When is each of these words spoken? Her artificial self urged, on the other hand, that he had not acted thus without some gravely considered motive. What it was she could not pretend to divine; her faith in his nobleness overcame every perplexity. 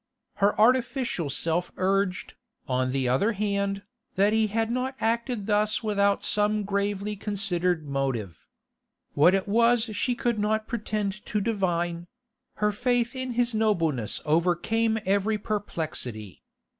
Her 0.37 0.59
artificial 0.59 1.29
self 1.29 1.71
urged, 1.77 2.33
on 2.67 2.89
the 2.89 3.07
other 3.07 3.33
hand, 3.33 3.83
that 4.15 4.33
he 4.33 4.47
had 4.47 4.71
not 4.71 4.95
acted 4.99 5.45
thus 5.45 5.83
without 5.83 6.25
some 6.25 6.63
gravely 6.63 7.15
considered 7.15 7.87
motive. 7.87 8.47
What 9.13 9.35
it 9.35 9.47
was 9.47 9.91
she 9.95 10.15
could 10.15 10.39
not 10.39 10.67
pretend 10.67 11.23
to 11.27 11.39
divine; 11.39 12.07
her 12.55 12.71
faith 12.71 13.15
in 13.15 13.33
his 13.33 13.53
nobleness 13.53 14.21
overcame 14.25 14.97
every 15.05 15.37
perplexity. 15.37 16.41